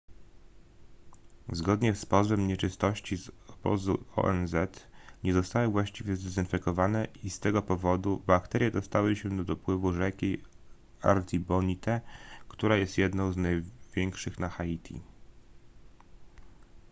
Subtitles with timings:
[1.51, 4.51] zgodnie z pozwem nieczystości z obozu onz
[5.23, 10.37] nie zostały właściwie zdezynfekowane i z tego powodu bakterie dostały się do dopływu rzeki
[11.01, 12.01] artibonite
[12.47, 15.01] która jest jedną z największych na haiti